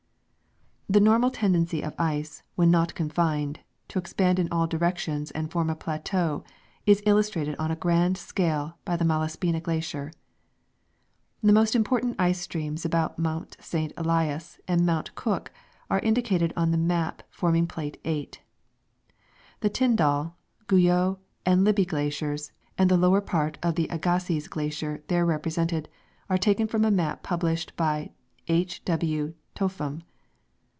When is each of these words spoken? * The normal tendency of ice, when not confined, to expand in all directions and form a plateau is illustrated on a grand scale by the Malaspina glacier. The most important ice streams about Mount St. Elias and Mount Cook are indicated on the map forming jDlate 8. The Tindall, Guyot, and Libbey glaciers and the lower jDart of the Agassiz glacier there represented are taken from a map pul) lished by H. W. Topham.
* 0.91 0.91
The 0.91 0.99
normal 0.99 1.31
tendency 1.31 1.81
of 1.83 1.95
ice, 1.97 2.43
when 2.55 2.69
not 2.69 2.95
confined, 2.95 3.61
to 3.87 3.97
expand 3.97 4.39
in 4.39 4.49
all 4.51 4.67
directions 4.67 5.31
and 5.31 5.49
form 5.49 5.69
a 5.69 5.75
plateau 5.75 6.43
is 6.85 7.01
illustrated 7.05 7.55
on 7.57 7.71
a 7.71 7.77
grand 7.77 8.17
scale 8.17 8.77
by 8.83 8.97
the 8.97 9.05
Malaspina 9.05 9.61
glacier. 9.63 10.11
The 11.41 11.53
most 11.53 11.77
important 11.77 12.17
ice 12.19 12.39
streams 12.41 12.83
about 12.83 13.17
Mount 13.17 13.55
St. 13.61 13.93
Elias 13.95 14.59
and 14.67 14.85
Mount 14.85 15.15
Cook 15.15 15.53
are 15.89 16.01
indicated 16.01 16.51
on 16.57 16.71
the 16.71 16.77
map 16.77 17.23
forming 17.29 17.67
jDlate 17.67 17.95
8. 18.03 18.41
The 19.61 19.69
Tindall, 19.69 20.35
Guyot, 20.67 21.19
and 21.45 21.65
Libbey 21.65 21.87
glaciers 21.87 22.51
and 22.77 22.91
the 22.91 22.97
lower 22.97 23.21
jDart 23.21 23.55
of 23.63 23.75
the 23.75 23.87
Agassiz 23.87 24.49
glacier 24.49 25.05
there 25.07 25.25
represented 25.25 25.87
are 26.29 26.37
taken 26.37 26.67
from 26.67 26.83
a 26.83 26.91
map 26.91 27.23
pul) 27.23 27.37
lished 27.39 27.77
by 27.77 28.11
H. 28.49 28.83
W. 28.83 29.33
Topham. 29.55 30.03